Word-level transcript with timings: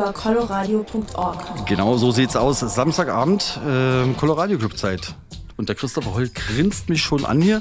über 0.00 0.12
coloradio.org. 0.12 1.66
Genau 1.66 1.96
so 1.96 2.10
sieht's 2.10 2.36
aus. 2.36 2.60
Samstagabend, 2.60 3.60
äh, 3.66 4.12
Coloradio 4.14 4.58
Club 4.58 4.76
Zeit. 4.78 5.14
Und 5.56 5.68
der 5.68 5.76
Christopher 5.76 6.14
Holl 6.14 6.30
grinst 6.30 6.88
mich 6.88 7.02
schon 7.02 7.26
an 7.26 7.42
hier. 7.42 7.60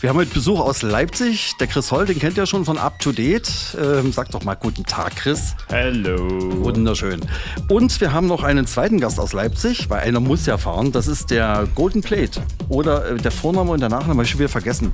Wir 0.00 0.08
haben 0.08 0.16
heute 0.16 0.32
Besuch 0.32 0.60
aus 0.60 0.80
Leipzig. 0.80 1.52
Der 1.60 1.66
Chris 1.66 1.92
Holl, 1.92 2.06
den 2.06 2.18
kennt 2.18 2.38
ihr 2.38 2.46
schon 2.46 2.64
von 2.64 2.78
Up 2.78 2.98
to 3.00 3.12
Date. 3.12 3.76
Ähm, 3.78 4.12
sag 4.12 4.30
doch 4.30 4.44
mal 4.44 4.54
guten 4.54 4.84
Tag, 4.84 5.16
Chris. 5.16 5.54
Hallo. 5.70 6.16
Wunderschön. 6.64 7.20
Und 7.68 8.00
wir 8.00 8.14
haben 8.14 8.28
noch 8.28 8.44
einen 8.44 8.66
zweiten 8.66 8.98
Gast 8.98 9.20
aus 9.20 9.34
Leipzig, 9.34 9.90
weil 9.90 10.00
einer 10.00 10.20
muss 10.20 10.46
ja 10.46 10.56
fahren. 10.56 10.90
Das 10.90 11.06
ist 11.06 11.30
der 11.30 11.68
Golden 11.74 12.00
Plate. 12.00 12.40
Oder 12.70 13.10
äh, 13.10 13.16
der 13.18 13.30
Vorname 13.30 13.72
und 13.72 13.80
der 13.80 13.90
Nachname 13.90 14.14
habe 14.14 14.22
ich 14.22 14.30
schon 14.30 14.40
wieder 14.40 14.48
vergessen. 14.48 14.90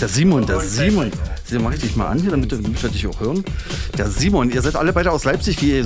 Der 0.00 0.08
Simon, 0.08 0.46
der 0.46 0.60
Simon. 0.60 1.10
Den 1.50 1.62
mache 1.62 1.74
ich 1.74 1.80
dich 1.80 1.96
mal 1.96 2.06
an 2.06 2.20
hier, 2.20 2.30
damit, 2.30 2.52
damit 2.52 2.80
wir 2.80 2.90
dich 2.90 3.06
auch 3.08 3.18
hören. 3.18 3.42
Der 3.96 4.08
Simon, 4.08 4.50
ihr 4.50 4.62
seid 4.62 4.76
alle 4.76 4.92
beide 4.92 5.10
aus 5.10 5.24
Leipzig. 5.24 5.60
Wie, 5.60 5.80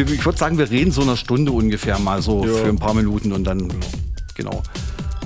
ich 0.00 0.24
würde 0.24 0.38
sagen, 0.38 0.58
wir 0.58 0.70
reden 0.70 0.90
so 0.90 1.02
eine 1.02 1.16
Stunde 1.16 1.52
ungefähr 1.52 1.98
mal 2.00 2.20
so 2.20 2.44
ja. 2.44 2.52
für 2.52 2.68
ein 2.68 2.78
paar 2.78 2.94
Minuten 2.94 3.32
und 3.32 3.44
dann, 3.44 3.72
genau. 4.34 4.62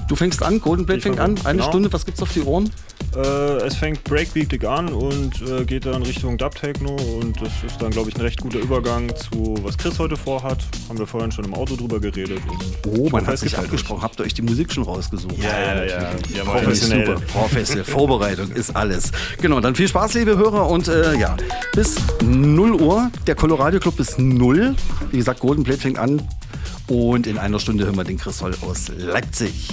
Du 0.08 0.16
fängst 0.16 0.42
an, 0.42 0.60
Golden 0.60 0.86
Blade 0.86 1.02
fängt 1.02 1.20
an, 1.20 1.36
eine 1.44 1.58
genau. 1.58 1.68
Stunde, 1.68 1.92
was 1.92 2.06
gibt's 2.06 2.22
auf 2.22 2.32
die 2.32 2.40
Ohren? 2.40 2.70
Äh, 3.14 3.20
es 3.66 3.76
fängt 3.76 4.04
Breakbeatig 4.04 4.66
an 4.66 4.88
und 4.88 5.42
äh, 5.42 5.64
geht 5.66 5.84
dann 5.84 6.02
Richtung 6.02 6.38
Dub 6.38 6.54
Techno 6.54 6.96
und 7.20 7.40
das 7.42 7.52
ist 7.66 7.80
dann, 7.80 7.90
glaube 7.90 8.08
ich, 8.08 8.16
ein 8.16 8.22
recht 8.22 8.40
guter 8.40 8.58
Übergang 8.58 9.14
zu 9.14 9.56
was 9.62 9.76
Chris 9.76 9.98
heute 9.98 10.16
vorhat. 10.16 10.64
Haben 10.88 10.98
wir 10.98 11.06
vorhin 11.06 11.30
schon 11.30 11.44
im 11.44 11.54
Auto 11.54 11.76
drüber 11.76 12.00
geredet. 12.00 12.40
oh, 12.86 13.10
man 13.10 13.26
hat 13.26 13.38
sich 13.38 13.56
abgesprochen. 13.58 14.02
Habt 14.02 14.18
ihr 14.18 14.24
euch 14.24 14.32
die 14.32 14.42
Musik 14.42 14.72
schon 14.72 14.84
rausgesucht? 14.84 15.36
Ja, 15.36 15.74
ja, 15.74 15.84
ja. 15.84 16.10
ja. 16.34 16.44
Professionell. 16.44 17.06
Super. 17.06 17.20
Professionell. 17.20 17.84
Vorbereitung 17.84 18.50
ist 18.52 18.74
alles. 18.74 19.12
Genau, 19.42 19.60
dann 19.60 19.74
viel 19.74 19.88
Spaß, 19.88 20.14
liebe 20.14 20.38
Hörer 20.38 20.70
und 20.70 20.88
äh, 20.88 21.18
ja, 21.18 21.36
bis 21.74 21.96
0 22.22 22.72
Uhr. 22.80 23.10
Der 23.26 23.34
Colorado 23.34 23.78
Club 23.78 24.00
ist 24.00 24.18
0. 24.18 24.74
Wie 25.10 25.16
gesagt, 25.18 25.40
Golden 25.40 25.64
Plate 25.64 25.80
fängt 25.80 25.98
an 25.98 26.22
und 26.88 27.26
in 27.26 27.36
einer 27.36 27.58
Stunde 27.60 27.84
hören 27.84 27.96
wir 27.96 28.04
den 28.04 28.18
Chris 28.18 28.40
Holl 28.40 28.54
aus 28.62 28.88
Leipzig. 28.96 29.68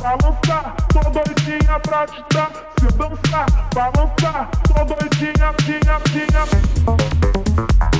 balançar, 0.00 0.74
tô 0.92 1.00
doidinha 1.10 1.78
pra 1.80 2.06
te 2.06 2.24
dar. 2.34 2.50
Se 2.80 2.86
dançar, 2.96 3.46
balançar, 3.74 4.48
tô 4.66 4.84
doidinha, 4.84 5.54
tinha, 5.64 6.00
tinha. 6.10 7.99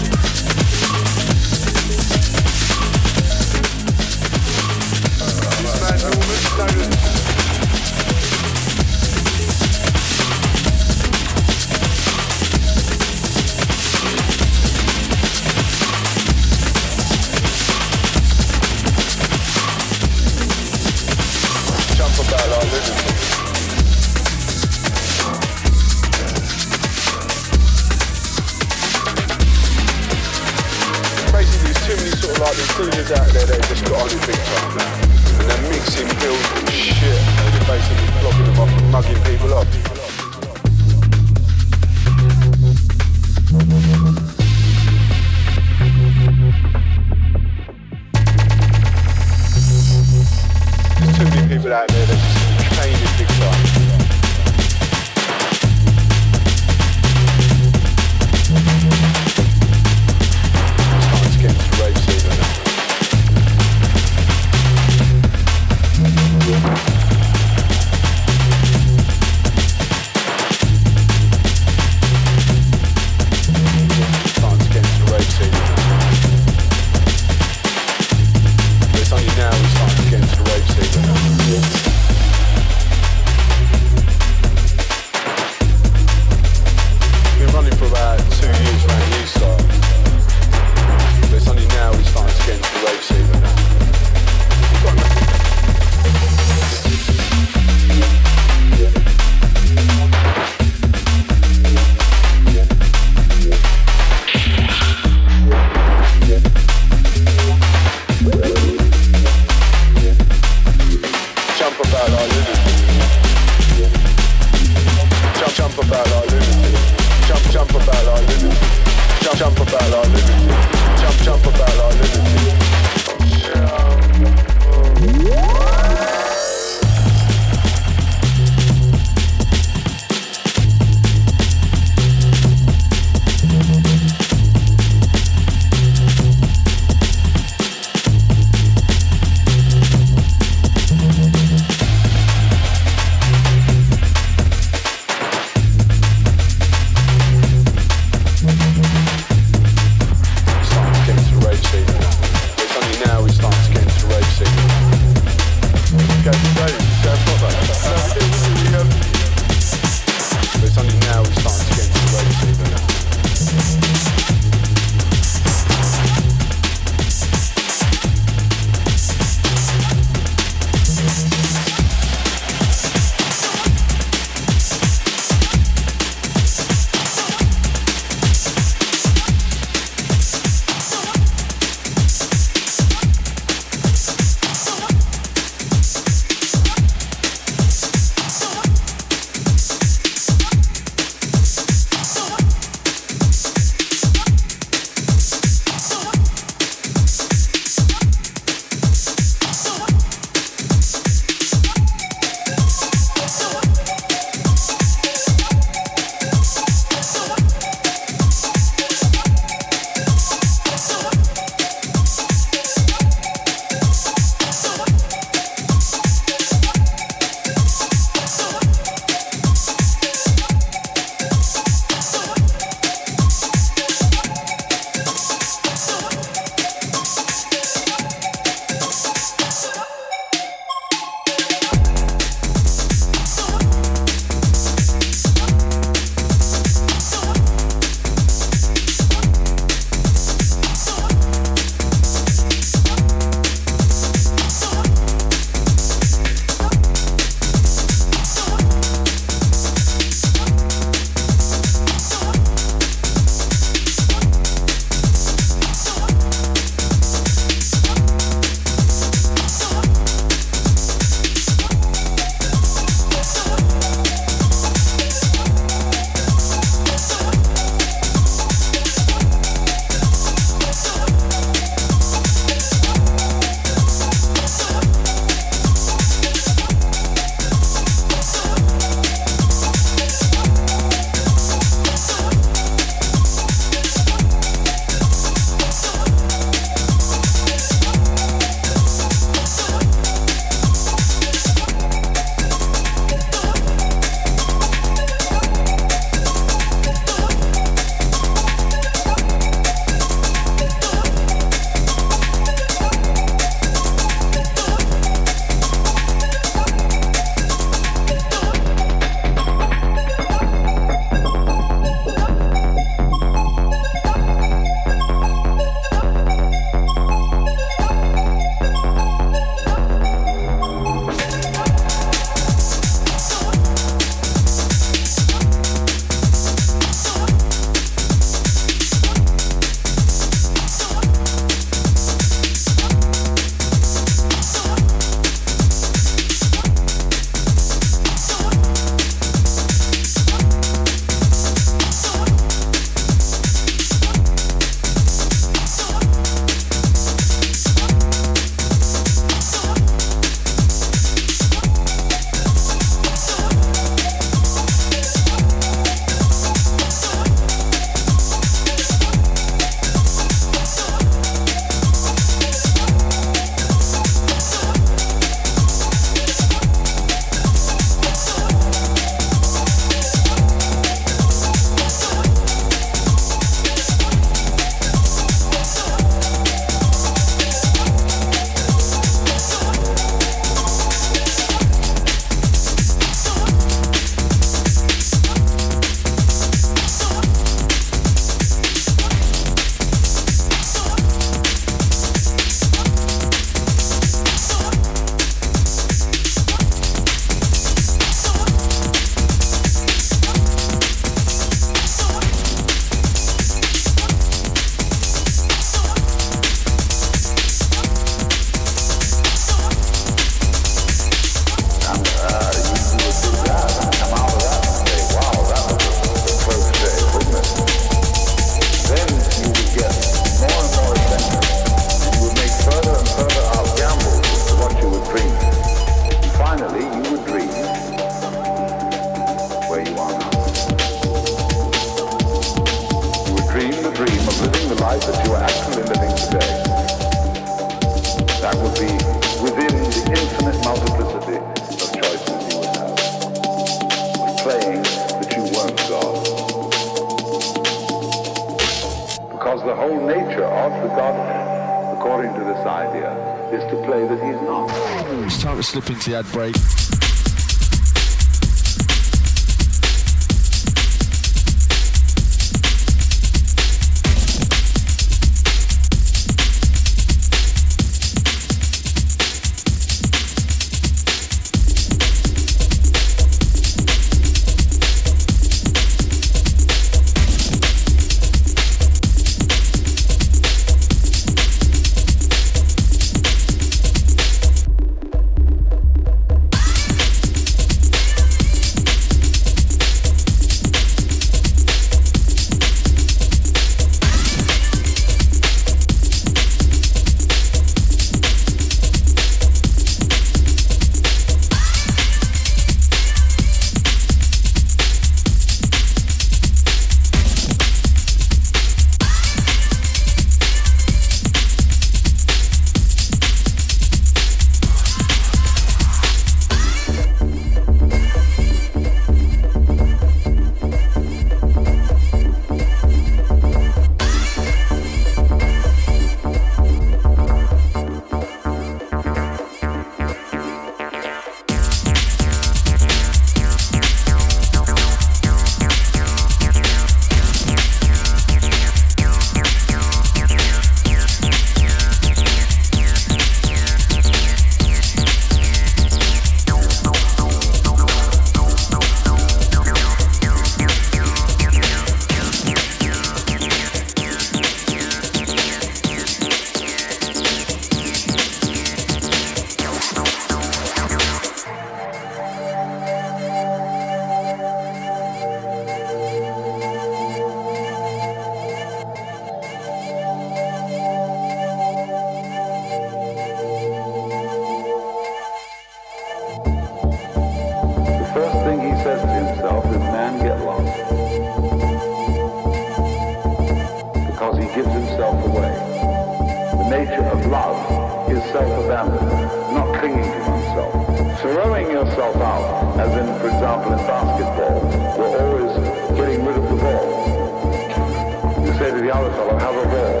Is 588.42 588.48
self-abandonment, 588.48 589.54
not 589.54 589.78
clinging 589.78 590.02
to 590.02 590.18
yourself, 590.18 591.20
Throwing 591.20 591.70
yourself 591.70 592.16
out, 592.16 592.80
as 592.80 592.90
in, 592.96 593.06
for 593.20 593.28
example, 593.28 593.72
in 593.72 593.78
basketball, 593.86 594.60
we're 594.98 595.18
always 595.22 595.52
getting 595.96 596.24
rid 596.24 596.36
of 596.36 596.48
the 596.48 596.56
ball. 596.56 598.44
You 598.44 598.52
say 598.54 598.70
to 598.70 598.80
the 598.80 598.92
other 598.92 599.10
fellow, 599.12 599.38
have 599.38 599.56
a 599.56 599.66
ball. 599.72 600.00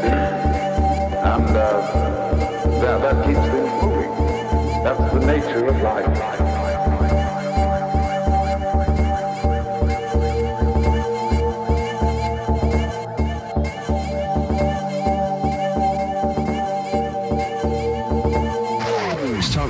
See? 0.00 0.08
And 1.18 1.56
uh, 1.56 1.60
that, 2.80 3.02
that 3.02 3.26
keeps 3.26 3.40
things 3.40 3.82
moving. 3.82 4.12
That's 4.84 5.12
the 5.12 5.20
nature 5.26 5.66
of 5.66 5.82
life. 5.82 6.77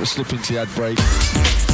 Slip 0.09 0.33
into 0.33 0.53
the 0.53 0.59
ad 0.59 0.67
break. 0.73 1.68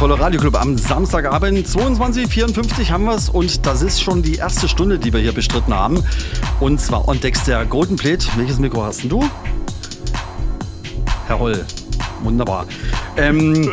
Der 0.00 0.08
Colorado 0.08 0.38
Club 0.38 0.58
am 0.58 0.78
Samstagabend 0.78 1.66
22.54 1.68 2.88
haben 2.88 3.04
wir 3.04 3.16
es 3.16 3.28
und 3.28 3.66
das 3.66 3.82
ist 3.82 4.02
schon 4.02 4.22
die 4.22 4.36
erste 4.36 4.66
Stunde, 4.66 4.98
die 4.98 5.12
wir 5.12 5.20
hier 5.20 5.32
bestritten 5.32 5.74
haben. 5.74 6.02
Und 6.58 6.80
zwar 6.80 7.06
on 7.06 7.20
decks 7.20 7.44
der 7.44 7.66
Golden 7.66 7.96
Plate. 7.96 8.26
Welches 8.36 8.58
Mikro 8.58 8.82
hast 8.82 9.02
denn 9.02 9.10
du? 9.10 9.22
Herr 11.26 11.38
Holl. 11.38 11.66
Wunderbar. 12.22 12.64
Ähm, 13.18 13.72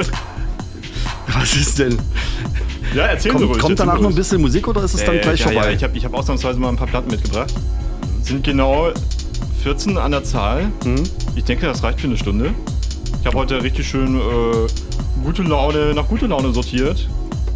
was 1.27 1.55
ist 1.55 1.79
denn? 1.79 1.97
Ja, 2.93 3.03
erzählen 3.05 3.37
Sie 3.37 3.43
Kommt, 3.45 3.55
ruhig. 3.55 3.61
kommt 3.63 3.79
danach 3.79 4.01
noch 4.01 4.09
ein 4.09 4.15
bisschen 4.15 4.41
Musik 4.41 4.67
oder 4.67 4.83
ist 4.83 4.95
es 4.95 5.05
dann 5.05 5.15
Äh, 5.15 5.21
gleich 5.21 5.39
ja, 5.39 5.45
vorbei? 5.45 5.67
Ja, 5.67 5.71
ich 5.71 5.83
habe 5.85 5.97
ich 5.97 6.03
hab 6.03 6.13
ausnahmsweise 6.13 6.59
mal 6.59 6.67
ein 6.67 6.75
paar 6.75 6.87
Platten 6.87 7.09
mitgebracht. 7.09 7.53
Sind 8.23 8.43
genau 8.43 8.89
14 9.63 9.97
an 9.97 10.11
der 10.11 10.25
Zahl. 10.25 10.73
Mhm. 10.83 11.03
Ich 11.37 11.45
denke, 11.45 11.67
das 11.67 11.83
reicht 11.83 12.01
für 12.01 12.07
eine 12.07 12.17
Stunde. 12.17 12.53
Ich 13.21 13.25
habe 13.25 13.37
heute 13.37 13.63
richtig 13.63 13.87
schön 13.87 14.19
äh, 14.19 14.67
gute 15.27 15.43
Laune, 15.43 15.93
nach 15.93 16.07
gute 16.07 16.25
Laune 16.25 16.53
sortiert. 16.53 17.05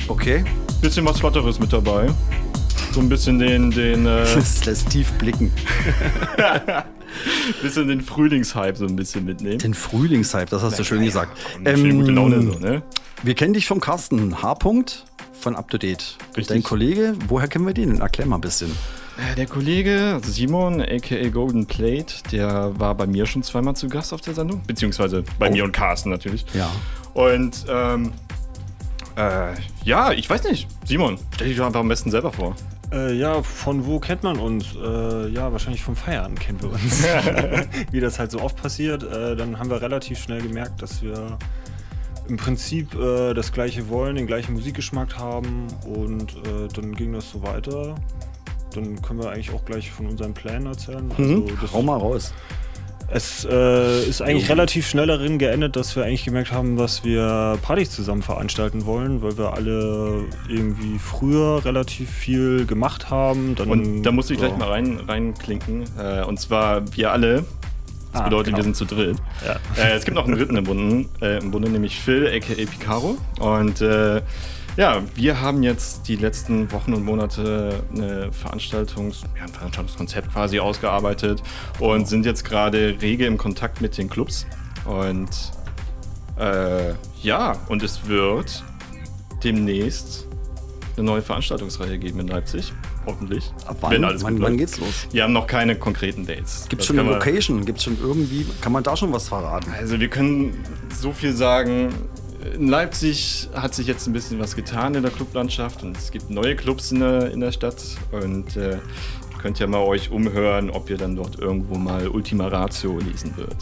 okay. 0.10 0.44
Bisschen 0.82 1.06
was 1.06 1.20
Flotteres 1.20 1.58
mit 1.58 1.72
dabei. 1.72 2.08
So 2.92 3.00
ein 3.00 3.08
bisschen 3.08 3.40
den, 3.40 3.72
den, 3.72 4.06
äh, 4.06 4.26
Das 4.36 4.66
lässt 4.66 4.90
tief 4.90 5.10
blicken. 5.14 5.54
bisschen 7.62 7.88
den 7.88 8.02
Frühlingshype 8.02 8.76
so 8.76 8.86
ein 8.86 8.98
bisschen 8.98 9.24
mitnehmen. 9.24 9.60
Den 9.60 9.74
Frühlingshype, 9.74 10.48
das 10.48 10.64
hast 10.64 10.80
du 10.80 10.84
schön 10.84 11.06
gesagt. 11.06 11.38
Und 11.58 11.66
schön 11.78 11.98
gute 12.00 12.12
Laune 12.12 12.42
so, 12.42 12.60
ne? 12.60 12.82
Wir 13.24 13.36
kennen 13.36 13.54
dich 13.54 13.68
vom 13.68 13.80
Carsten 13.80 14.42
H. 14.42 14.52
-Punkt 14.54 15.04
von 15.40 15.56
Up 15.56 15.70
to 15.70 15.78
Date. 15.78 16.18
Richtig. 16.36 16.48
Dein 16.48 16.64
Kollege, 16.64 17.14
woher 17.30 17.48
kennen 17.48 17.66
wir 17.66 17.74
den? 17.74 18.02
Erklär 18.02 18.28
mal 18.28 18.36
ein 18.36 18.42
bisschen. 18.42 18.72
Äh, 19.18 19.36
Der 19.36 19.46
Kollege 19.46 20.20
Simon, 20.26 20.82
aka 20.82 21.30
Golden 21.30 21.68
Plate, 21.68 22.16
der 22.34 22.78
war 22.80 22.96
bei 22.96 23.08
mir 23.08 23.26
schon 23.28 23.44
zweimal 23.44 23.76
zu 23.78 23.88
Gast 23.88 24.14
auf 24.14 24.22
der 24.22 24.34
Sendung. 24.34 24.62
Beziehungsweise 24.68 25.24
bei 25.40 25.48
Oh. 25.50 25.52
mir 25.54 25.64
und 25.64 25.72
Carsten 25.72 26.10
natürlich. 26.10 26.44
Ja. 26.54 26.70
Und 27.14 27.66
ähm, 27.70 28.14
äh, 29.18 29.54
ja, 29.84 30.12
ich 30.12 30.30
weiß 30.30 30.44
nicht. 30.44 30.68
Simon, 30.86 31.18
stell 31.34 31.48
dich 31.50 31.58
doch 31.58 31.66
einfach 31.66 31.82
am 31.82 31.88
besten 31.88 32.12
selber 32.12 32.32
vor. 32.32 32.56
Äh, 32.92 33.14
ja, 33.14 33.42
von 33.42 33.86
wo 33.86 34.00
kennt 34.00 34.24
man 34.24 34.38
uns? 34.38 34.76
Äh, 34.76 35.30
ja, 35.30 35.52
wahrscheinlich 35.52 35.84
vom 35.84 35.96
Feiern 35.96 36.36
kennen 36.36 36.62
wir 36.62 36.72
uns. 36.72 37.04
Wie 37.92 38.00
das 38.00 38.20
halt 38.20 38.32
so 38.32 38.42
oft 38.42 38.62
passiert. 38.62 39.04
Äh, 39.04 39.36
dann 39.36 39.60
haben 39.60 39.70
wir 39.70 39.82
relativ 39.82 40.20
schnell 40.20 40.42
gemerkt, 40.42 40.82
dass 40.82 41.02
wir 41.02 41.38
im 42.28 42.38
Prinzip 42.38 42.94
äh, 42.96 43.34
das 43.34 43.52
gleiche 43.52 43.90
wollen, 43.90 44.16
den 44.16 44.28
gleichen 44.28 44.54
Musikgeschmack 44.54 45.18
haben 45.18 45.68
und 45.86 46.34
äh, 46.34 46.68
dann 46.74 46.94
ging 46.94 47.14
das 47.14 47.32
so 47.32 47.42
weiter. 47.44 47.96
Dann 48.74 49.02
können 49.02 49.22
wir 49.22 49.32
eigentlich 49.32 49.54
auch 49.54 49.66
gleich 49.66 49.92
von 49.92 50.08
unseren 50.08 50.34
Plänen 50.34 50.68
erzählen. 50.68 51.12
Also 51.18 51.48
das, 51.62 51.74
Hau 51.74 51.82
mal 51.82 51.98
raus. 51.98 52.34
Es 53.14 53.46
äh, 53.50 54.04
ist 54.06 54.22
eigentlich 54.22 54.50
relativ 54.50 54.88
schnell 54.88 55.08
darin 55.08 55.38
geendet, 55.38 55.76
dass 55.76 55.96
wir 55.96 56.04
eigentlich 56.04 56.24
gemerkt 56.24 56.52
haben, 56.52 56.78
dass 56.78 57.04
wir 57.04 57.58
Partys 57.62 57.92
zusammen 57.92 58.22
veranstalten 58.22 58.86
wollen, 58.86 59.22
weil 59.22 59.38
wir 59.38 59.54
alle 59.54 60.26
irgendwie 60.48 60.98
früher 60.98 61.64
relativ 61.66 62.10
viel 62.10 62.66
gemacht 62.66 63.10
haben. 63.10 63.56
Dann, 63.56 63.70
Und 63.70 64.04
da 64.04 64.12
muss 64.12 64.30
ich 64.30 64.38
gleich 64.38 64.52
ja. 64.52 64.58
mal 64.58 64.70
rein, 64.70 65.00
reinklinken. 65.08 65.84
Äh, 66.00 66.24
und 66.24 66.40
zwar 66.40 66.84
wir 66.96 67.12
alle. 67.12 67.46
Das 68.14 68.22
Ah, 68.22 68.24
bedeutet, 68.26 68.48
genau. 68.48 68.58
wir 68.58 68.64
sind 68.64 68.76
zu 68.76 68.86
dritt. 68.86 69.18
Ja. 69.46 69.54
Äh, 69.82 69.94
es 69.94 70.04
gibt 70.04 70.16
noch 70.16 70.26
einen 70.26 70.36
dritten 70.38 70.58
im 70.58 70.66
Bunde, 70.66 71.06
äh, 71.22 71.38
im 71.40 71.52
Bunde 71.52 71.70
nämlich 71.70 71.98
Phil, 72.00 72.28
aka 72.28 72.54
Picaro. 72.54 73.18
Und 73.40 73.80
äh, 73.82 74.22
ja, 74.78 75.02
wir 75.16 75.42
haben 75.42 75.64
jetzt 75.64 76.08
die 76.08 76.16
letzten 76.16 76.72
Wochen 76.72 76.94
und 76.94 77.04
Monate 77.04 77.84
eine 77.94 78.32
Veranstaltungs-, 78.32 79.24
ja, 79.38 79.44
ein 79.44 79.50
Veranstaltungskonzept 79.50 80.32
quasi 80.32 80.60
ausgearbeitet 80.60 81.44
und 81.80 82.08
sind 82.08 82.26
jetzt 82.26 82.44
gerade 82.44 82.98
rege 83.02 83.26
im 83.26 83.38
Kontakt 83.38 83.82
mit 83.82 83.98
den 83.98 84.10
Clubs. 84.10 84.46
Und 84.86 85.30
äh, 86.38 86.94
ja, 87.22 87.58
und 87.68 87.84
es 87.84 88.08
wird 88.08 88.64
demnächst 89.44 90.28
eine 90.96 91.06
neue 91.06 91.22
Veranstaltungsreihe 91.22 91.98
geben 91.98 92.20
in 92.20 92.28
Leipzig. 92.28 92.74
Hoffentlich. 93.06 93.52
Ab 93.66 93.78
wann, 93.82 93.92
Wenn 93.92 94.04
alles 94.04 94.24
wann, 94.24 94.40
wann 94.42 94.58
geht's 94.58 94.78
los? 94.80 95.08
Wir 95.12 95.24
haben 95.24 95.34
noch 95.34 95.48
keine 95.48 95.76
konkreten 95.76 96.26
Dates. 96.26 96.68
Gibt 96.70 96.82
es 96.82 96.88
schon 96.88 97.00
eine 97.00 97.10
Location? 97.10 97.66
Gibt 97.66 97.80
es 97.80 97.86
schon 97.86 97.98
irgendwie, 98.00 98.46
kann 98.62 98.72
man 98.72 98.84
da 98.84 98.96
schon 98.96 99.12
was 99.12 99.28
verraten? 99.28 99.72
Also 99.78 100.00
wir 100.00 100.08
können 100.08 100.64
so 100.94 101.12
viel 101.12 101.34
sagen. 101.34 101.94
In 102.56 102.68
Leipzig 102.68 103.50
hat 103.54 103.76
sich 103.76 103.88
jetzt 103.88 104.08
ein 104.08 104.14
bisschen 104.14 104.40
was 104.40 104.56
getan 104.56 104.96
in 104.96 105.04
der 105.04 105.12
Clublandschaft 105.12 105.84
und 105.84 105.96
es 105.98 106.12
gibt 106.12 106.30
neue 106.30 106.56
Clubs 106.56 106.92
in 106.92 107.00
der, 107.00 107.32
in 107.32 107.40
der 107.40 107.52
Stadt 107.52 107.82
und 108.12 108.56
äh, 108.58 108.72
ihr 108.72 108.80
könnt 109.42 109.60
ja 109.60 109.68
mal 109.68 109.80
euch 109.80 110.12
umhören, 110.12 110.70
ob 110.70 110.90
ihr 110.90 110.98
dann 110.98 111.16
dort 111.16 111.40
irgendwo 111.40 111.76
mal 111.76 112.08
Ultima 112.08 112.48
Ratio 112.48 112.98
lesen 113.00 113.36
wird. 113.38 113.56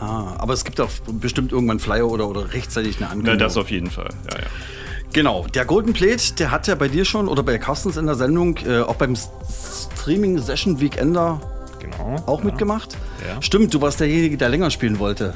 Ah, 0.00 0.34
aber 0.38 0.52
es 0.52 0.64
gibt 0.64 0.80
auch 0.80 0.90
bestimmt 1.20 1.52
irgendwann 1.52 1.78
Flyer 1.80 2.08
oder, 2.08 2.28
oder 2.28 2.52
rechtzeitig 2.52 2.96
eine 2.96 3.06
Na, 3.06 3.10
Ankündigung. 3.12 3.38
das 3.38 3.56
auf 3.56 3.70
jeden 3.70 3.90
Fall. 3.90 4.10
Ja, 4.30 4.38
ja. 4.38 4.46
Genau, 5.12 5.46
der 5.52 5.64
Golden 5.66 5.92
Plate, 5.92 6.34
der 6.38 6.50
hat 6.50 6.66
ja 6.68 6.74
bei 6.74 6.88
dir 6.88 7.04
schon 7.04 7.28
oder 7.28 7.42
bei 7.42 7.58
Carstens 7.58 7.96
in 7.96 8.06
der 8.06 8.14
Sendung, 8.14 8.56
äh, 8.66 8.80
auch 8.80 8.94
beim 8.96 9.14
Streaming 9.16 10.38
Session 10.38 10.80
Weekender 10.80 11.40
Genau. 11.80 12.22
auch 12.26 12.38
ja. 12.38 12.44
mitgemacht. 12.46 12.96
Ja. 13.26 13.42
Stimmt, 13.42 13.74
du 13.74 13.80
warst 13.80 14.00
derjenige, 14.00 14.36
der 14.36 14.48
länger 14.48 14.70
spielen 14.70 14.98
wollte. 14.98 15.34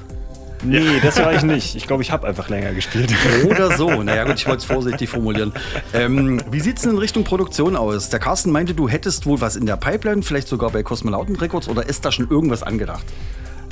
Nee, 0.65 1.01
das 1.03 1.19
war 1.19 1.35
ich 1.35 1.43
nicht. 1.43 1.77
Ich 1.77 1.87
glaube, 1.87 2.03
ich 2.03 2.11
habe 2.11 2.27
einfach 2.27 2.49
länger 2.49 2.73
gespielt. 2.73 3.13
Oder 3.45 3.77
so. 3.77 3.87
Naja, 4.07 4.25
gut, 4.25 4.35
ich 4.35 4.47
wollte 4.47 4.59
es 4.59 4.65
vorsichtig 4.65 5.09
formulieren. 5.09 5.53
Ähm, 5.93 6.41
wie 6.51 6.61
sieht 6.61 6.77
es 6.77 6.83
denn 6.83 6.93
in 6.93 6.99
Richtung 6.99 7.25
Produktion 7.25 7.77
aus? 7.77 8.09
Der 8.09 8.21
Carsten 8.21 8.53
meinte, 8.53 8.75
du 8.75 8.89
hättest 8.89 9.27
wohl 9.27 9.41
was 9.41 9.57
in 9.57 9.67
der 9.67 9.77
Pipeline, 9.77 10.23
vielleicht 10.23 10.49
sogar 10.49 10.71
bei 10.71 10.83
Kosmonauten 10.83 11.35
Records 11.37 11.69
oder 11.69 11.89
ist 11.89 12.05
da 12.05 12.13
schon 12.13 12.31
irgendwas 12.31 12.63
angedacht? 12.63 13.05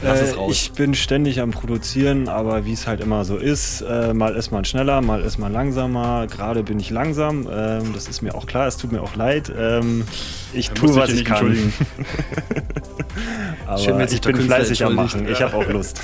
Äh, 0.04 0.50
ich 0.50 0.72
bin 0.72 0.94
ständig 0.94 1.40
am 1.40 1.50
Produzieren, 1.50 2.28
aber 2.28 2.64
wie 2.64 2.72
es 2.72 2.86
halt 2.86 3.00
immer 3.00 3.24
so 3.24 3.36
ist, 3.36 3.80
äh, 3.82 4.14
mal 4.14 4.34
ist 4.34 4.50
man 4.50 4.64
schneller, 4.64 5.00
mal 5.00 5.22
ist 5.22 5.38
man 5.38 5.52
langsamer. 5.52 6.26
Gerade 6.26 6.62
bin 6.62 6.78
ich 6.78 6.90
langsam, 6.90 7.48
ähm, 7.50 7.92
das 7.94 8.08
ist 8.08 8.22
mir 8.22 8.34
auch 8.34 8.46
klar, 8.46 8.66
es 8.66 8.76
tut 8.76 8.92
mir 8.92 9.02
auch 9.02 9.16
leid. 9.16 9.52
Ähm, 9.56 10.04
ich 10.52 10.68
Da 10.68 10.74
tue, 10.74 10.94
was 10.94 11.10
ich 11.10 11.24
kann. 11.24 11.72
Aber 13.66 13.78
Schön, 13.78 14.00
ich 14.00 14.20
bin 14.20 14.36
fleißig 14.36 14.84
am. 14.84 14.94
Machen. 14.94 15.26
Ich 15.28 15.42
habe 15.42 15.56
auch 15.56 15.66
Lust. 15.68 16.00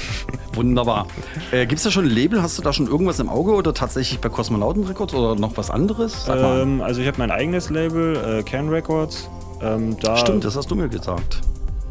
Wunderbar. 0.55 1.07
Äh, 1.53 1.66
Gibt 1.66 1.78
es 1.78 1.84
da 1.84 1.90
schon 1.90 2.07
ein 2.07 2.11
Label? 2.11 2.42
Hast 2.42 2.59
du 2.59 2.62
da 2.62 2.72
schon 2.72 2.86
irgendwas 2.86 3.18
im 3.20 3.28
Auge 3.28 3.53
oder 3.53 3.74
tatsächlich 3.74 4.20
bei 4.20 4.28
Kosmonauten 4.28 4.84
Records 4.84 5.14
oder 5.14 5.36
noch 5.36 5.57
was 5.57 5.70
anderes? 5.70 6.26
Ähm, 6.28 6.80
also 6.80 7.01
ich 7.01 7.07
habe 7.07 7.18
mein 7.18 7.30
eigenes 7.30 7.70
Label, 7.70 8.16
äh, 8.16 8.42
Can 8.42 8.68
Records. 8.68 9.28
Ähm, 9.62 9.96
Stimmt, 10.16 10.44
das 10.44 10.57
hast 10.57 10.70
du 10.70 10.74
mir 10.74 10.88
gesagt. 10.88 11.40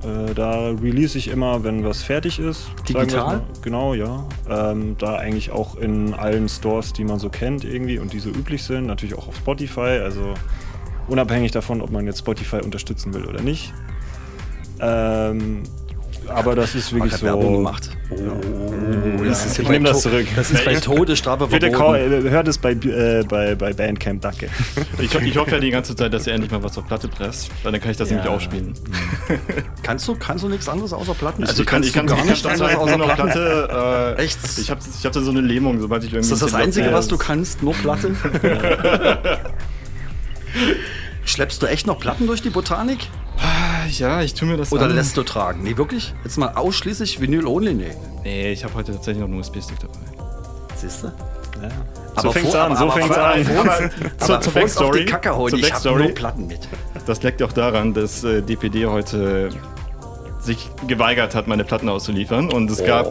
Äh, 0.04 0.34
da 0.34 0.70
release 0.70 1.18
ich 1.18 1.28
immer, 1.28 1.64
wenn 1.64 1.84
was 1.84 2.04
fertig 2.04 2.40
ist. 2.40 2.72
Digital? 2.88 3.42
Genau, 3.62 3.94
ja. 3.94 4.26
Ähm, 4.50 4.96
da 4.98 5.16
eigentlich 5.18 5.52
auch 5.52 5.76
in 5.76 6.14
allen 6.14 6.48
Stores, 6.48 6.94
die 6.94 7.04
man 7.04 7.20
so 7.20 7.30
kennt 7.30 7.66
irgendwie 7.66 8.00
und 8.00 8.14
die 8.14 8.20
so 8.20 8.30
üblich 8.30 8.64
sind. 8.64 8.88
Natürlich 8.88 9.16
auch 9.16 9.28
auf 9.28 9.36
Spotify, 9.36 10.00
also 10.02 10.34
unabhängig 11.08 11.52
davon, 11.52 11.82
ob 11.82 11.92
man 11.92 12.06
jetzt 12.06 12.20
Spotify 12.20 12.58
unterstützen 12.58 13.14
will 13.14 13.26
oder 13.26 13.42
nicht. 13.42 13.74
Ähm, 14.80 15.64
aber 16.28 16.56
das 16.56 16.76
ist 16.76 16.94
wirklich 16.94 17.14
so. 17.14 17.26
Werbung 17.26 17.54
gemacht. 17.58 17.90
Oh, 18.12 19.24
das 19.24 19.46
ist 19.46 19.58
ja 19.58 19.62
Ich 19.64 19.68
bei 19.68 19.74
nehm 19.74 19.84
das 19.84 20.02
zurück. 20.02 20.26
Das 20.36 20.52
ist 20.52 20.66
bei 20.66 20.76
Todesstrafe 20.76 21.48
Bitte 21.48 21.70
verboten. 21.72 22.28
äh, 22.28 22.30
hört 22.30 22.48
es 22.48 22.58
bei, 22.58 22.72
äh, 22.72 23.24
bei, 23.28 23.56
bei 23.56 23.74
Bandcamp, 23.74 24.22
danke. 24.22 24.50
Ich, 25.00 25.14
ich 25.14 25.38
hoffe 25.38 25.52
ja 25.52 25.60
die 25.60 25.70
ganze 25.72 25.96
Zeit, 25.96 26.14
dass 26.14 26.28
er 26.28 26.34
endlich 26.36 26.52
mal 26.52 26.62
was 26.64 26.78
auf 26.78 26.88
Platte 26.88 27.08
presst, 27.08 27.50
weil 27.64 27.72
dann 27.72 27.82
kann 27.82 27.92
ich 27.92 27.98
das 27.98 28.10
Ja. 28.10 28.16
nämlich 28.18 28.32
aufspielen. 28.32 28.74
Kannst 29.84 30.08
du, 30.08 30.16
kannst 30.16 30.44
du 30.44 30.50
nichts 30.50 30.68
anderes 30.70 30.94
außer 30.94 31.14
Platten? 31.16 31.44
Also 31.44 31.64
kann, 31.64 31.82
ich 31.84 31.94
kann 31.94 32.06
du 32.06 32.14
gar 32.14 32.24
ich 32.24 32.30
nichts 32.30 32.46
anderes 32.46 32.76
außer. 32.76 32.98
Platte. 32.98 34.16
Äh, 34.18 34.22
Echt? 34.24 34.38
Ich 34.60 34.70
habe 34.70 34.80
ich 35.00 35.06
hab 35.06 35.12
da 35.14 35.22
so 35.22 35.32
eine 35.32 35.42
Lähmung, 35.42 35.80
sobald 35.82 36.04
ich 36.04 36.10
irgendwie. 36.14 36.22
Ist 36.32 36.32
das 36.32 36.52
das 36.52 36.54
Einzige, 36.54 36.92
was 36.94 37.08
du 37.08 37.18
kannst? 37.18 37.64
Nur 37.64 37.74
Platte? 37.74 38.12
Schleppst 41.26 41.62
du 41.62 41.68
echt 41.68 41.86
noch 41.88 42.00
Platten 42.00 42.28
durch 42.28 42.42
die 42.42 42.50
Botanik? 42.50 43.08
Ja, 43.92 44.22
ich 44.22 44.34
tue 44.34 44.48
mir 44.48 44.58
das 44.58 44.72
Oder 44.72 44.86
an. 44.86 44.96
lässt 44.96 45.16
du 45.18 45.24
tragen? 45.24 45.64
Nee, 45.64 45.78
wirklich? 45.78 46.14
Jetzt 46.24 46.38
mal 46.38 46.50
ausschließlich 46.56 47.22
Vinyl 47.22 47.46
only? 47.46 47.74
Nee. 47.74 47.92
Nee, 48.24 48.52
ich 48.52 48.64
habe 48.64 48.74
heute 48.76 48.92
tatsächlich 48.94 49.22
noch 49.22 49.30
einen 49.30 49.40
USB-Stick 49.40 49.80
dabei. 49.80 50.00
Siehst 50.76 51.04
du? 51.04 51.08
Ja. 51.08 51.14
Aber 52.16 52.22
so 52.22 52.32
fängt's 52.32 52.52
vor- 52.52 52.62
an, 52.62 52.76
so 52.76 52.84
aber- 52.84 52.92
fängt's 52.94 53.18
aber- 53.18 53.34
an. 53.34 53.46
aber- 53.58 53.72
Aber 53.72 54.18
zur, 54.20 54.38
auf 54.40 54.54
Backstory. 54.54 55.00
die 55.00 55.06
Kacke 55.06 55.36
hauen, 55.36 55.50
zur 55.50 55.60
ich 55.60 55.66
hab 55.66 55.72
Backstory. 55.72 56.04
nur 56.04 56.12
Platten 56.14 56.48
mit. 56.48 56.68
Das 57.06 57.22
liegt 57.24 57.42
auch 57.44 57.52
daran, 57.54 57.94
dass 57.94 58.24
äh, 58.24 58.42
DPD 58.42 58.86
heute 58.86 59.50
sich 60.42 60.70
geweigert 60.88 61.36
hat, 61.36 61.48
meine 61.48 61.64
Platten 61.66 61.90
auszuliefern. 61.90 62.52
Und 62.52 62.72
es 62.72 62.84
gab 62.84 63.08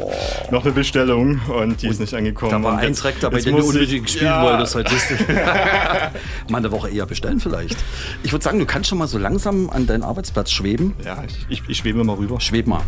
noch 0.51 0.65
eine 0.65 0.73
Bestellung 0.73 1.41
und 1.49 1.83
die 1.83 1.89
ist 1.89 2.01
nicht 2.01 2.15
angekommen. 2.15 2.51
Da 2.53 2.63
war 2.63 2.73
Und 2.75 2.79
ein 2.81 2.95
Track 2.95 3.17
dabei, 3.21 3.41
den 3.41 3.55
du 3.57 3.61
ich- 3.63 3.67
unbedingt 3.69 4.09
spielen 4.11 4.27
Ja. 4.27 4.43
wolltest 4.43 4.75
heute. 4.75 4.93
Mal 6.49 6.59
eine 6.59 6.71
Woche 6.73 6.89
eher 6.89 7.07
bestellen 7.07 7.39
vielleicht. 7.41 7.77
Ich 8.23 8.33
würde 8.33 8.43
sagen, 8.45 8.59
du 8.59 8.67
kannst 8.67 8.89
schon 8.89 8.99
mal 8.99 9.07
so 9.07 9.19
langsam 9.19 9.69
an 9.71 9.87
deinen 9.87 10.03
Arbeitsplatz 10.03 10.51
schweben. 10.51 10.95
Ja, 11.05 11.23
ich, 11.27 11.47
ich, 11.49 11.63
ich 11.69 11.77
schwebe 11.79 12.03
mal 12.03 12.17
rüber. 12.17 12.41
Schweb 12.41 12.67
mal. 12.67 12.81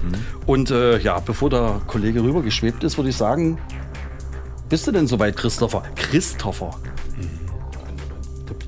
Und 0.47 0.71
äh, 0.71 0.99
ja, 0.99 1.19
bevor 1.21 1.51
der 1.51 1.81
Kollege 1.87 2.23
rüber 2.23 2.43
geschwebt 2.43 2.83
ist, 2.85 2.97
würde 2.97 3.11
ich 3.11 3.17
sagen, 3.17 3.59
bist 4.69 4.87
du 4.87 4.93
denn 4.93 5.07
soweit, 5.07 5.37
Christopher? 5.37 5.83
Christopher. 5.97 6.71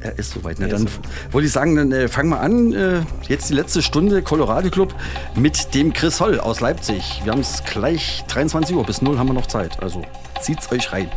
Er 0.03 0.19
ist 0.19 0.33
soweit. 0.33 0.59
Ne? 0.59 0.69
Dann 0.69 0.89
wollte 1.31 1.47
ich 1.47 1.53
sagen, 1.53 1.77
dann 1.77 1.93
äh, 1.93 2.09
fangen 2.09 2.31
wir 2.31 2.41
an. 2.41 2.73
Äh, 2.73 3.03
jetzt 3.29 3.51
die 3.51 3.55
letzte 3.55 3.83
Stunde 3.83 4.23
Colorado 4.23 4.69
Club 4.71 4.95
mit 5.37 5.75
dem 5.75 5.93
Chris 5.93 6.21
Holl 6.21 6.41
aus 6.41 6.61
Leipzig. 6.61 7.21
Wir 7.25 7.33
haben 7.33 7.41
es 7.41 7.63
gleich 7.65 8.25
23 8.29 8.75
Uhr. 8.75 8.85
Bis 8.85 9.01
0 9.03 9.19
haben 9.19 9.29
wir 9.29 9.35
noch 9.35 9.47
Zeit. 9.47 9.81
Also 9.81 10.03
zieht's 10.41 10.71
euch 10.73 10.93
rein. 10.93 11.09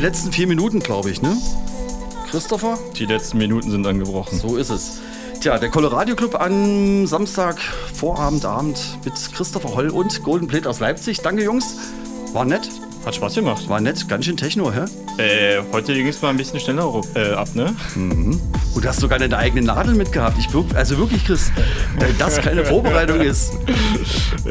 Letzten 0.00 0.32
vier 0.32 0.46
Minuten, 0.46 0.80
glaube 0.80 1.10
ich, 1.10 1.22
ne? 1.22 1.36
Christopher? 2.30 2.78
Die 2.96 3.06
letzten 3.06 3.38
Minuten 3.38 3.70
sind 3.70 3.86
angebrochen. 3.86 4.38
So 4.38 4.56
ist 4.56 4.70
es. 4.70 5.00
Tja, 5.40 5.58
der 5.58 5.70
Colorado 5.70 6.14
Club 6.14 6.40
am 6.40 7.06
Samstag, 7.06 7.58
Vorabend, 7.94 8.44
Abend 8.44 8.98
mit 9.04 9.14
Christopher 9.34 9.74
Holl 9.74 9.88
und 9.88 10.22
Golden 10.22 10.46
Plate 10.46 10.68
aus 10.68 10.80
Leipzig. 10.80 11.20
Danke, 11.22 11.42
Jungs. 11.42 11.76
War 12.32 12.44
nett. 12.44 12.68
Hat 13.04 13.14
Spaß 13.14 13.34
gemacht. 13.36 13.68
War 13.68 13.80
nett. 13.80 14.06
Ganz 14.08 14.26
schön 14.26 14.36
Techno, 14.36 14.70
hä? 14.70 14.84
Äh, 15.16 15.62
heute 15.72 15.94
ging 15.94 16.06
es 16.06 16.20
mal 16.20 16.28
ein 16.28 16.36
bisschen 16.36 16.60
schneller 16.60 17.00
äh, 17.14 17.32
ab, 17.32 17.48
ne? 17.54 17.74
Und 18.74 18.84
du 18.84 18.88
hast 18.88 19.00
sogar 19.00 19.18
deine 19.18 19.36
eigene 19.38 19.62
Nadel 19.62 19.94
mitgehabt. 19.94 20.38
Ich 20.38 20.48
also 20.76 20.98
wirklich, 20.98 21.24
Chris, 21.24 21.50
wenn 21.98 22.16
das 22.18 22.36
keine 22.40 22.64
Vorbereitung 22.64 23.20
ist. 23.20 23.52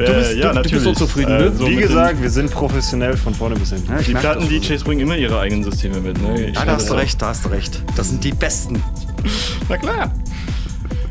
Du 0.06 0.12
bist- 0.14 0.32
du- 0.32 0.62
du 0.62 0.70
bist 0.70 0.84
so 0.84 0.92
zufrieden, 0.94 1.36
ne? 1.36 1.52
so 1.56 1.66
Wie 1.68 1.76
gesagt, 1.76 2.20
wir 2.22 2.30
sind 2.30 2.50
professionell 2.50 3.16
von 3.16 3.34
vorne 3.34 3.54
bis 3.56 3.70
hinten. 3.70 3.90
Ja, 3.92 3.98
die. 3.98 4.12
Platten-DJs 4.14 4.84
bringen 4.84 5.00
immer 5.00 5.16
ihre 5.16 5.38
eigenen 5.38 5.64
Systeme 5.64 6.00
mit, 6.00 6.20
ne? 6.22 6.46
Ich 6.46 6.56
Ja, 6.56 6.64
da 6.64 6.72
hast 6.72 6.88
du 6.88 6.94
recht, 6.94 7.20
da 7.20 7.28
hast 7.28 7.44
du 7.44 7.48
recht. 7.50 7.82
Das 7.96 8.08
sind 8.08 8.22
die 8.24 8.32
Besten. 8.32 8.82
Na 9.68 9.76
klar. 9.76 10.10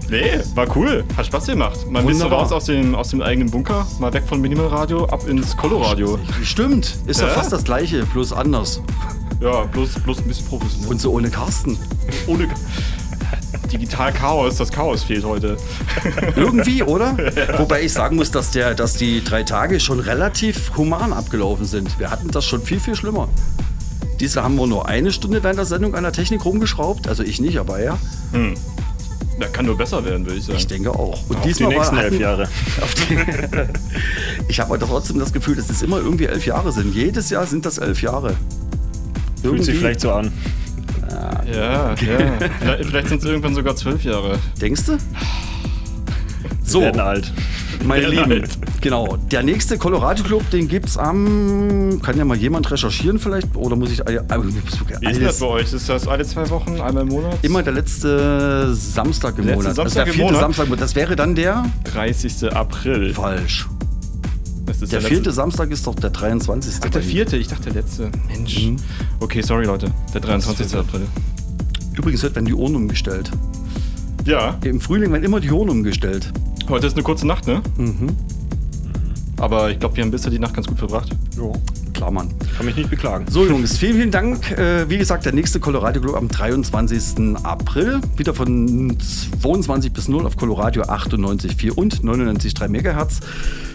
Nee, 0.10 0.40
war 0.56 0.66
cool. 0.76 1.03
Hat 1.16 1.28
Spaß 1.28 1.45
gemacht. 1.45 1.78
Mal 1.90 1.99
ein 1.99 2.06
bisschen 2.07 2.24
raus 2.28 2.52
aus 2.52 2.66
dem, 2.66 2.95
aus 2.95 3.10
dem 3.10 3.22
eigenen 3.22 3.52
Bunker, 3.52 3.86
mal 3.99 4.11
weg 4.11 4.24
von 4.28 4.41
Minimalradio, 4.41 5.06
ab 5.06 5.28
ins 5.28 5.56
Coloradio. 5.56 6.18
Stimmt, 6.44 6.98
ist 7.06 7.22
ja, 7.22 7.28
Ja? 7.28 7.34
fast 7.34 7.52
das 7.52 7.64
gleiche, 7.64 8.03
bloß 8.07 8.34
anders. 8.34 8.82
Ja, 9.40 9.66
bloß, 9.66 9.99
bloß 9.99 10.18
ein 10.20 10.28
bisschen 10.28 10.48
professionell. 10.48 10.90
Und 10.90 10.99
so 10.99 11.11
ohne 11.14 11.30
Carsten. 11.30 11.78
ohne 12.26 12.48
Digital 13.71 14.11
Chaos, 14.13 14.57
das 14.57 14.71
Chaos 14.71 15.03
fehlt 15.03 15.23
heute. 15.26 15.57
Irgendwie, 16.35 16.84
oder? 16.84 17.15
Wobei 17.57 17.84
ich 17.84 17.93
sagen 17.93 18.15
muss, 18.15 18.31
dass, 18.31 18.51
der, 18.51 18.73
dass 18.76 18.93
die 18.93 19.23
drei 19.23 19.43
Tage 19.43 19.80
schon 19.80 19.99
relativ 19.99 20.76
human 20.77 21.13
abgelaufen 21.13 21.65
sind. 21.65 21.99
Wir 21.99 22.09
hatten 22.11 22.30
das 22.31 22.45
schon 22.45 22.61
viel, 22.61 22.80
viel 22.80 22.95
schlimmer. 22.95 23.27
Diese 24.19 24.43
haben 24.43 24.55
wir 24.55 24.67
nur 24.67 24.88
eine 24.88 25.11
Stunde 25.11 25.41
während 25.43 25.59
der 25.59 25.65
Sendung 25.65 25.95
an 25.95 26.03
der 26.03 26.11
Technik 26.11 26.43
rumgeschraubt. 26.45 27.07
Also 27.07 27.23
ich 27.23 27.39
nicht, 27.39 27.57
aber 27.57 27.80
er. 27.80 27.97
Da 29.39 29.47
kann 29.47 29.65
nur 29.65 29.77
besser 29.77 30.03
werden, 30.03 30.26
würde 30.26 30.38
ich 30.39 30.45
sagen. 30.45 30.57
Ich 30.57 30.67
denke 30.67 30.91
auch. 30.91 31.17
Und 31.30 31.38
Auf 31.38 31.41
die 31.43 31.47
diesmal 31.49 31.69
nächsten 31.69 31.95
war, 31.95 32.03
elf 32.03 32.11
hatten- 32.13 32.21
Jahre. 32.21 32.43
Auf 32.81 32.93
die, 32.95 33.17
ich 34.49 34.59
habe 34.59 34.73
aber 34.76 34.85
trotzdem 34.85 35.19
das 35.19 35.31
Gefühl, 35.31 35.55
dass 35.55 35.69
es 35.69 35.81
immer 35.81 35.97
irgendwie 35.99 36.26
elf 36.26 36.45
Jahre 36.45 36.71
sind. 36.73 36.93
Jedes 36.93 37.30
Jahr 37.30 37.45
sind 37.47 37.65
das 37.65 37.77
elf 37.77 38.01
Jahre. 38.01 38.35
Fühlt 39.41 39.63
sich 39.63 39.77
vielleicht 39.77 40.01
so 40.01 40.11
an. 40.11 40.34
Ja, 41.51 41.89
ja. 41.91 41.95
vielleicht 42.60 42.85
vielleicht 42.85 43.07
sind 43.10 43.19
es 43.19 43.26
irgendwann 43.26 43.56
sogar 43.56 43.76
zwölf 43.76 44.03
Jahre. 44.03 44.38
Denkst 44.61 44.85
du? 44.85 44.97
So, 46.64 46.81
Werden 46.81 47.01
alt. 47.01 47.31
meine 47.84 48.03
Ja, 48.03 48.10
Lieben, 48.10 48.30
halt. 48.41 48.49
genau. 48.81 49.18
Der 49.31 49.41
nächste 49.41 49.77
Colorado 49.80 50.22
Club, 50.23 50.47
den 50.51 50.68
gibt's 50.68 50.97
am. 50.97 51.99
Kann 52.03 52.15
ja 52.18 52.26
mal 52.26 52.38
jemand 52.38 52.69
recherchieren 52.69 53.18
vielleicht? 53.18 53.56
Oder 53.56 53.76
muss 53.76 53.91
ich. 53.91 54.01
äh, 54.01 54.22
Wie 55.01 55.10
ist 55.10 55.22
das 55.23 55.39
bei 55.39 55.45
euch? 55.47 55.73
Ist 55.73 55.89
das 55.89 56.07
alle 56.07 56.23
zwei 56.26 56.47
Wochen, 56.51 56.80
einmal 56.80 57.03
im 57.03 57.10
Monat? 57.10 57.39
immer 57.41 57.64
der 57.64 57.73
letzte 57.73 58.73
Samstag 58.76 59.39
im 59.39 59.45
Letzte 59.45 59.57
Monat. 59.64 59.76
Samstag 59.76 59.84
also 59.85 59.95
der 59.95 60.07
im 60.07 60.14
vierte 60.14 60.34
Monat? 60.34 60.56
Samstag. 60.56 60.77
Das 60.80 60.95
wäre 60.95 61.15
dann 61.15 61.34
der. 61.34 61.65
30. 61.91 62.53
April. 62.56 63.14
Falsch. 63.15 63.68
Das 64.80 64.84
ist 64.84 64.93
Der 64.93 64.99
letzte- 65.01 65.14
vierte 65.15 65.31
Samstag 65.34 65.72
ist 65.72 65.85
doch 65.88 65.95
der 65.95 66.10
23. 66.10 66.76
Ach, 66.85 66.89
der 66.89 67.01
vierte? 67.03 67.35
Ich 67.38 67.47
dachte 67.49 67.65
der 67.72 67.81
letzte. 67.81 68.10
Mensch. 68.30 68.64
Mhm. 68.65 68.77
Okay, 69.19 69.41
sorry 69.41 69.65
Leute. 69.65 69.91
Der 70.14 70.22
23. 70.22 70.73
April. 70.77 71.01
Übrigens 71.97 72.23
wird 72.23 72.35
werden 72.35 72.45
die 72.45 72.53
Uhren 72.53 72.76
umgestellt. 72.76 73.30
Ja, 74.26 74.57
Im 74.64 74.80
Frühling 74.80 75.11
werden 75.11 75.23
immer 75.23 75.39
die 75.41 75.51
Uhren 75.51 75.69
umgestellt. 75.69 76.31
heute 76.69 76.88
ist 76.88 76.93
eine 76.93 77.03
kurze 77.03 77.27
Nacht, 77.27 77.45
ne? 77.47 77.61
Mhm. 77.77 78.10
Aber 79.38 79.72
ich 79.72 79.80
glaube, 79.80 79.95
wir 79.97 80.03
haben 80.03 80.11
bisher 80.11 80.31
die 80.31 80.39
Nacht 80.39 80.53
ganz 80.53 80.68
gut 80.68 80.77
verbracht. 80.77 81.10
Jo. 81.35 81.53
Klar, 81.93 82.11
Mann. 82.11 82.30
Kann 82.56 82.65
mich 82.65 82.76
nicht 82.77 82.89
beklagen. 82.89 83.26
So, 83.30 83.45
Jungs, 83.45 83.77
vielen, 83.77 83.95
vielen 83.95 84.11
Dank. 84.11 84.51
Äh, 84.51 84.89
wie 84.89 84.97
gesagt, 84.97 85.26
der 85.26 85.34
nächste 85.34 85.60
Colorado 85.60 85.99
Club 85.99 86.15
am 86.15 86.27
23. 86.30 87.35
April. 87.43 87.99
Wieder 88.15 88.34
von 88.34 88.97
22 89.41 89.91
bis 89.91 90.07
0 90.07 90.26
auf 90.26 90.38
Colorado 90.38 90.81
98,4 90.84 91.72
und 91.72 92.01
99,3 92.03 92.68
Megahertz. 92.69 93.19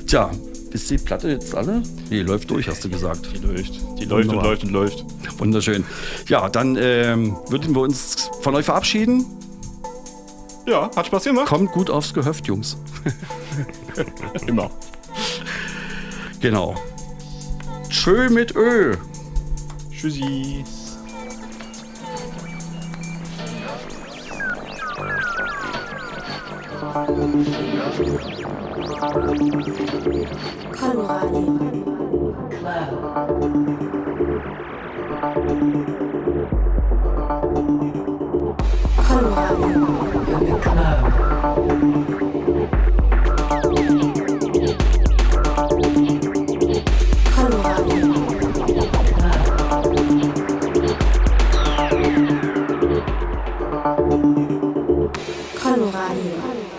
Tja, 0.06 0.31
ist 0.74 0.90
die 0.90 0.98
Platte 0.98 1.28
jetzt 1.30 1.55
alle? 1.55 1.82
Nee, 2.10 2.22
läuft 2.22 2.51
durch, 2.51 2.68
hast 2.68 2.84
du 2.84 2.90
gesagt. 2.90 3.28
Die 3.32 3.38
läuft. 3.38 3.80
Die 3.98 4.05
läuft 4.05 4.28
und 4.28 4.34
Wunderbar. 4.34 4.44
läuft 4.44 4.64
und 4.64 4.70
läuft. 4.70 5.05
Wunderschön. 5.38 5.84
Ja, 6.28 6.48
dann 6.48 6.76
ähm, 6.78 7.36
würden 7.48 7.74
wir 7.74 7.80
uns 7.82 8.28
von 8.42 8.55
euch 8.56 8.64
verabschieden. 8.64 9.24
Ja, 10.66 10.90
hat 10.96 11.06
Spaß 11.06 11.24
gemacht. 11.24 11.46
Kommt 11.46 11.70
gut 11.72 11.90
aufs 11.90 12.12
Gehöft, 12.12 12.48
Jungs. 12.48 12.76
Immer. 14.46 14.70
Genau. 16.40 16.74
Tschö 17.88 18.28
mit 18.28 18.56
Ö. 18.56 18.96
Tschüssi. 19.92 20.64
Coloradio. 29.05 30.64
Coloradio. 30.85 31.40
Coloradio. 39.01 39.94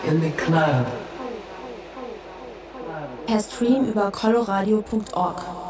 Coloradio. 0.06 1.05
Per 3.36 3.44
Stream 3.44 3.84
über 3.84 4.12
coloradio.org. 4.12 5.65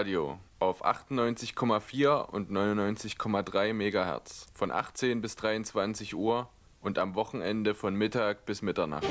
Coloradio 0.00 0.38
auf 0.60 0.82
98,4 0.82 2.24
und 2.30 2.50
99,3 2.50 3.74
Megahertz 3.74 4.46
von 4.54 4.70
18 4.70 5.20
bis 5.20 5.36
23 5.36 6.14
Uhr 6.14 6.48
und 6.80 6.98
am 6.98 7.14
Wochenende 7.14 7.74
von 7.74 7.94
Mittag 7.94 8.46
bis 8.46 8.62
Mitternacht. 8.62 9.04